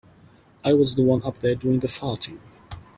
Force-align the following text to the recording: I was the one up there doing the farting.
I 0.63 0.73
was 0.73 0.95
the 0.95 1.03
one 1.03 1.21
up 1.23 1.41
there 1.41 1.53
doing 1.53 1.77
the 1.77 1.87
farting. 1.87 2.39